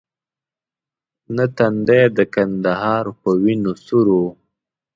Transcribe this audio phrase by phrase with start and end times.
[1.35, 4.27] نه تندی د کندهار په وینو سور وو.